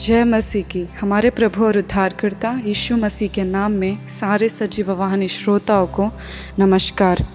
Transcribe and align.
जय 0.00 0.24
मसीह 0.24 0.64
की। 0.64 0.84
हमारे 0.84 1.30
प्रभु 1.30 1.64
और 1.64 1.78
उद्धारकर्ता 1.78 2.62
यीशु 2.64 2.96
मसीह 2.96 3.28
के 3.28 3.42
नाम 3.42 3.72
में 3.72 4.08
सारे 4.08 4.48
सजीव 4.48 4.92
वाहनी 4.92 5.28
श्रोताओं 5.28 5.86
को 5.86 6.10
नमस्कार। 6.58 7.26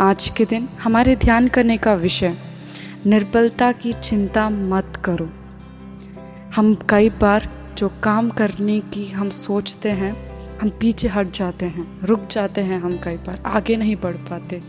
आज 0.00 0.28
के 0.36 0.44
दिन 0.44 0.68
हमारे 0.82 1.16
ध्यान 1.16 1.48
करने 1.48 1.76
का 1.76 1.94
विषय, 1.94 2.36
निर्बलता 3.06 3.72
की 3.72 3.92
चिंता 3.92 4.50
मत 4.50 5.02
करो। 5.04 5.30
हम 6.56 6.74
कई 6.90 7.10
बार 7.10 7.48
जो 7.78 7.88
काम 8.02 8.30
करने 8.30 8.80
की 8.80 9.06
हम 9.10 9.30
सोचते 9.30 9.90
हैं, 9.90 10.12
हम 10.58 10.68
पीछे 10.68 11.08
हट 11.08 11.30
जाते 11.30 11.66
हैं, 11.66 12.00
रुक 12.00 12.26
जाते 12.26 12.60
हैं 12.60 12.80
हम 12.80 12.98
कई 12.98 13.16
बार, 13.16 13.42
आगे 13.46 13.76
नहीं 13.76 13.96
बढ़ 13.96 14.16
पाते। 14.30 14.62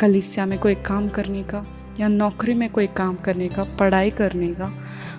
कलिसिया 0.00 0.46
में 0.46 0.58
कोई 0.58 0.74
काम 0.74 1.08
करने 1.08 1.42
का 1.42 1.71
या 2.00 2.08
नौकरी 2.08 2.54
में 2.54 2.70
कोई 2.70 2.86
काम 2.86 3.16
करने 3.16 3.48
का, 3.48 3.64
पढ़ाई 3.64 4.10
करने 4.10 4.48
का, 4.48 4.72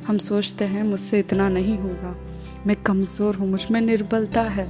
हम 0.07 0.17
सोचते 0.17 0.65
हैं 0.65 0.83
मुझसे 0.83 1.19
इतना 1.19 1.49
नहीं 1.49 1.77
होगा। 1.77 2.15
मैं 2.67 2.75
कमज़ोर 2.75 3.35
हूँ, 3.35 3.47
मुझमें 3.47 3.81
निर्बलता 3.81 4.41
है। 4.41 4.67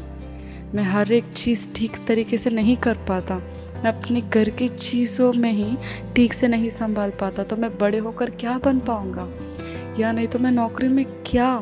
मैं 0.76 0.84
हर 0.84 1.12
एक 1.12 1.26
चीज़ 1.26 1.68
ठीक 1.76 1.98
तरीके 2.08 2.38
से 2.38 2.50
नहीं 2.50 2.78
कर 2.78 2.94
पाता। 2.94 3.36
मैं 3.84 3.92
अपने 3.94 4.22
घर 4.22 4.50
की 4.50 4.68
चीज़ों 4.68 5.34
में 5.34 5.52
ही 5.52 5.78
ठीक 6.16 6.34
से 6.34 6.48
नहीं 6.48 6.70
संभाल 6.70 7.12
पाता 7.12 7.44
तो 7.44 7.56
मैं 7.56 7.78
बड़े 7.78 7.98
होकर 7.98 8.30
क्या 8.30 8.58
बन 8.58 8.80
पाऊँगा? 8.80 9.28
या 10.00 10.12
नहीं 10.12 10.28
तो 10.28 10.40
मैं 10.40 10.52
नौकरी 10.52 10.88
में 10.88 11.06
क्या 11.06 11.58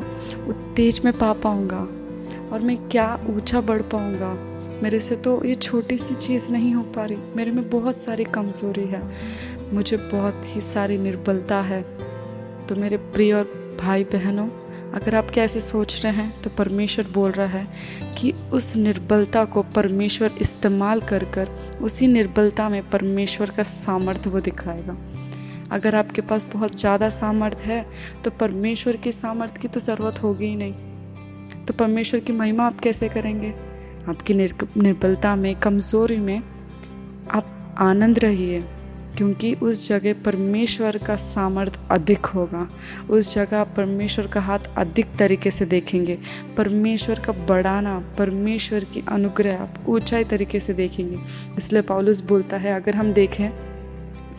उत्तेज 0.48 1.00
में 1.04 1.18
पा 1.18 1.32
पाऊँगा? 1.32 1.80
और 2.52 2.60
मैं 2.60 2.76
क्या 2.88 3.20
ऊँचा 3.30 3.60
बढ़ 3.60 3.82
पाऊँगा? 3.82 4.32
मेरे 4.82 5.00
से 5.00 5.16
तो 5.16 5.44
ये 5.44 5.54
छोटी 5.54 5.98
सी 5.98 6.14
चीज़ 6.14 6.52
नहीं 6.52 6.74
हो 6.74 6.82
पा 6.82 7.04
रही। 7.04 7.18
मेरे 7.36 7.50
में 7.50 7.70
बहुत 7.70 7.98
सारी 7.98 8.24
कमज़ोरी 8.24 8.86
है। 8.86 9.02
मुझे 9.72 9.96
बहुत 9.96 10.42
ही 10.46 10.60
सारी 10.60 10.98
निर्बलता 10.98 11.60
है। 11.62 11.82
तो 12.68 12.76
मेरे 12.76 12.96
प्रिय 12.96 13.32
और 13.32 13.76
भाई 13.80 14.04
बहनों, 14.04 14.48
अगर 14.94 15.14
आप 15.14 15.30
कैसे 15.30 15.60
सोच 15.60 16.00
रहे 16.02 16.12
हैं 16.12 16.42
तो 16.42 16.50
परमेश्वर 16.50 17.06
बोल 17.12 17.30
रहा 17.30 17.46
है 17.48 17.66
कि 18.18 18.32
उस 18.52 18.74
निर्बलता 18.76 19.44
को 19.44 19.62
परमेश्वर 19.74 20.32
इस्तेमाल 20.40 21.00
कर 21.00 21.24
कर 21.34 21.48
उसी 21.82 22.06
निर्बलता 22.06 22.68
में 22.68 22.82
परमेश्वर 22.90 23.50
का 23.50 23.62
सामर्थ्य 23.62 24.30
वो 24.30 24.40
दिखाएगा। 24.40 24.96
अगर 25.72 25.94
आपके 25.94 26.22
पास 26.22 26.46
बहुत 26.52 26.78
ज़्यादा 26.78 27.08
सामर्थ्य 27.10 27.64
है 27.64 27.84
तो 28.24 28.30
परमेश्वर 28.30 28.96
के 28.96 29.12
सामर्थ्य 29.12 29.60
की 29.62 29.68
तो 29.68 29.80
ज़रूरत 29.80 30.22
होगी 30.22 30.46
ही 30.46 30.56
नहीं। 30.56 31.64
तो 31.66 31.74
परमेश्वर 31.74 32.20
की 32.20 32.32
महिमा 32.32 32.66
आप 32.66 32.80
कैसे 32.80 33.08
करेंगे? 33.08 33.54
आपकी 34.08 34.34
निर्बलता 34.34 35.34
में, 35.36 35.54
कमज़ोरी 35.56 36.16
में 36.18 36.38
आप 37.30 37.74
आनंद 37.80 38.18
रहिए। 38.18 38.64
क्योंकि 39.16 39.54
उस 39.54 39.88
जगह 39.88 40.14
परमेश्वर 40.24 40.96
का 40.96 41.16
सामर्थ्य 41.16 41.80
अधिक 41.90 42.26
होगा। 42.26 42.70
उस 43.10 43.34
जगह 43.34 43.64
परमेश्वर 43.64 44.26
का 44.26 44.40
हाथ 44.40 44.58
अधिक 44.76 45.06
तरीके 45.18 45.50
से 45.50 45.64
देखेंगे। 45.64 46.18
परमेश्वर 46.56 47.18
का 47.18 47.32
बढ़ाना, 47.32 48.02
परमेश्वर 48.18 48.84
की 48.84 49.04
अनुग्रह 49.08 49.62
आप 49.62 49.74
ऊंचाई 49.88 50.24
तरीके 50.24 50.60
से 50.60 50.72
देखेंगे। 50.72 51.18
इसलिए 51.58 51.82
पौलुस 51.82 52.24
बोलता 52.24 52.56
है, 52.56 52.74
अगर 52.74 52.94
हम 52.94 53.12
देखें, 53.12 53.50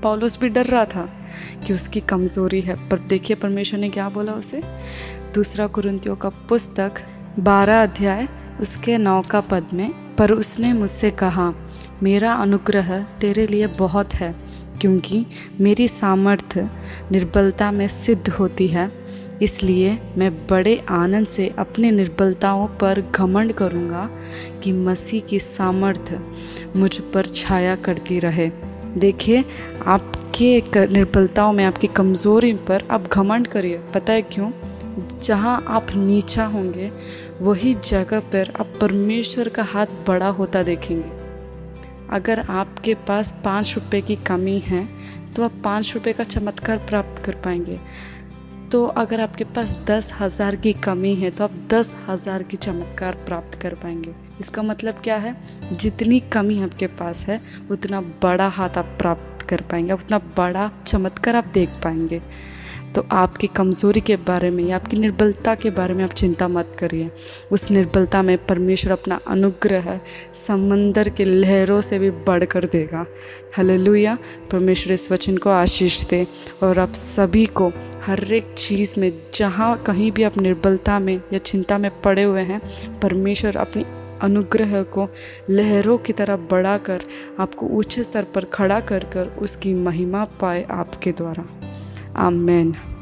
पौलुस 0.01 0.39
भी 0.39 0.49
डर 0.49 0.65
रहा 0.65 0.85
था 0.85 1.09
कि 1.67 1.73
उसकी 1.73 1.99
कमज़ोरी 1.99 2.61
है, 2.61 2.89
पर 2.89 2.99
देखिए 2.99 3.35
परमेश्वर 3.35 3.79
ने 3.79 3.89
क्या 3.89 4.09
बोला 4.09 4.33
उसे? 4.33 4.61
दूसरा 5.35 5.67
कुरंतियों 5.67 6.15
का 6.15 6.29
पुस्तक, 6.29 6.91
बारह 7.39 7.83
अध्याय, 7.83 8.27
उसके 8.61 8.97
नौ 8.97 9.21
का 9.21 9.41
पद 9.41 9.67
में, 9.73 10.15
पर 10.15 10.31
उसने 10.31 10.73
मुझसे 10.73 11.11
कहा, 11.11 11.53
मेरा 12.03 12.33
अनुग्रह 12.33 13.03
तेरे 13.21 13.47
लिए 13.47 13.67
बहुत 13.67 14.13
है। 14.13 14.52
क्योंकि 14.81 15.25
मेरी 15.61 15.87
सामर्थ्य 15.87 16.69
निर्बलता 17.11 17.71
में 17.71 17.87
सिद्ध 17.87 18.29
होती 18.29 18.67
है। 18.67 18.91
इसलिए 19.41 19.97
मैं 20.17 20.47
बड़े 20.47 20.85
आनंद 20.89 21.27
से 21.27 21.51
अपनी 21.57 21.91
निर्बलताओं 21.91 22.67
पर 22.67 23.01
घमंड 23.15 23.53
करूँगा 23.53 24.09
कि 24.63 24.71
मसीह 24.71 25.21
की 25.21 25.39
सामर्थ्य 25.39 26.19
मुझ 26.75 26.99
पर 26.99 27.25
छाया 27.25 27.75
करती 27.75 28.19
रहे। 28.19 28.51
देखिए, 28.97 29.45
आपके 29.85 30.63
निर्बलताओं 30.87 31.53
में, 31.53 31.65
आपकी 31.65 31.87
कमज़ोरी 31.87 32.53
पर 32.53 32.83
आप 32.91 33.09
घमंड 33.13 33.47
करिए। 33.47 33.77
पता 33.93 34.13
है 34.13 34.21
क्यों? 34.21 34.51
जहाँ 35.21 35.65
आप 35.67 35.87
नीचा 35.95 36.45
होंगे, 36.45 36.91
वही 37.41 37.73
जगह 37.73 38.19
पर 38.19 38.53
आप 38.59 38.73
परमेश्वर 38.81 39.49
का 39.49 39.63
हाथ 39.63 39.85
बड़ा 40.07 40.27
होता 40.27 40.63
देखेंगे। 40.63 41.22
अगर 42.09 42.39
आपके 42.39 42.93
पास 43.07 43.31
पाँच 43.45 43.73
रुपये 43.75 44.01
की 44.01 44.15
कमी 44.27 44.57
है 44.59 44.87
तो 45.35 45.43
आप 45.43 45.61
पाँच 45.63 45.93
रुपये 45.93 46.13
का 46.13 46.23
चमत्कार 46.23 46.77
प्राप्त 46.79 47.23
कर 47.23 47.35
पाएँगे। 47.35 47.79
तो 48.71 48.85
अगर 48.85 49.21
आपके 49.21 49.43
पास 49.45 49.75
दस 49.87 50.11
हज़ार 50.19 50.55
की 50.55 50.73
कमी 50.73 51.13
है 51.15 51.29
तो 51.31 51.43
आप 51.43 51.57
दस 51.69 51.95
हज़ार 52.07 52.43
की 52.43 52.57
चमत्कार 52.57 53.15
प्राप्त 53.25 53.59
कर 53.61 53.73
पाएँगे। 53.73 54.13
इसका 54.39 54.61
मतलब 54.61 54.99
क्या 55.03 55.15
है? 55.15 55.35
जितनी 55.71 56.19
कमी 56.33 56.61
आपके 56.61 56.87
पास 56.89 57.25
है, 57.27 57.39
उतना 57.71 58.01
बड़ा 58.23 58.47
हाथ 58.47 58.77
आप 58.77 58.95
प्राप्त 58.99 59.45
कर 59.49 59.61
पाएँगे, 59.61 59.93
उतना 59.93 60.17
बड़ा 60.37 60.69
चमत्कार 60.85 61.35
आप 61.35 61.47
देख 61.53 61.69
पाएँगे। 61.83 62.21
तो 62.95 63.05
आपकी 63.11 63.47
कमज़ोरी 63.47 64.01
के 64.01 64.15
बारे 64.15 64.49
में 64.49 64.63
या 64.63 64.75
आपकी 64.75 64.97
निर्बलता 64.97 65.55
के 65.55 65.69
बारे 65.69 65.93
में 65.93 66.03
आप 66.03 66.09
चिंता 66.09 66.47
मत 66.47 66.75
करिए। 66.79 67.11
उस 67.51 67.71
निर्बलता 67.71 68.21
में 68.21 68.45
परमेश्वर 68.45 68.91
अपना 68.91 69.19
अनुग्रह 69.27 69.99
समंदर 70.33 71.09
के 71.09 71.25
लहरों 71.25 71.81
से 71.81 71.99
भी 71.99 72.11
बढ़कर 72.11 72.65
देगा। 72.65 73.05
हल्लुया। 73.57 74.17
परमेश्वर 74.51 74.93
इस 74.93 75.11
वचन 75.11 75.37
को 75.37 75.49
आशीष 75.49 76.05
दे 76.05 76.27
और 76.63 76.79
आप 76.79 76.93
सभी 76.93 77.45
को 77.45 77.71
हर 78.03 78.33
एक 78.33 78.53
चीज़ 78.57 78.99
में, 78.99 79.11
जहाँ 79.35 79.83
कहीं 79.83 80.11
भी 80.11 80.23
आप 80.23 80.37
निर्बलता 80.37 80.99
में 80.99 81.21
या 81.33 81.37
चिंता 81.37 81.77
में 81.77 81.91
पड़े 82.01 82.23
हुए 82.23 82.41
हैं, 82.41 82.61
परमेश्वर 82.99 83.57
अपनी 83.57 83.85
अनुग्रह 84.21 84.83
को 84.83 85.09
लहरों 85.49 85.97
की 85.97 86.13
तरह 86.13 86.35
बढ़ाकर, 86.35 87.01
आपको 87.39 87.65
ऊँचे 87.65 88.03
स्तर 88.03 88.23
पर 88.23 88.45
खड़ा 88.45 88.79
कर 88.79 89.03
कर 89.03 89.27
उसकी 89.27 89.73
महिमा 89.73 90.25
पाए 90.25 90.65
आपके 90.71 91.11
द्वारा। 91.11 91.72
Amen. 92.15 92.92